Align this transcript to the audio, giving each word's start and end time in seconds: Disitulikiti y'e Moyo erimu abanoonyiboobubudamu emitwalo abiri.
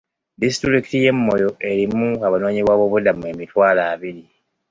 Disitulikiti 0.41 0.97
y'e 1.03 1.11
Moyo 1.25 1.49
erimu 1.71 2.07
abanoonyiboobubudamu 2.27 3.23
emitwalo 3.31 3.81
abiri. 3.93 4.23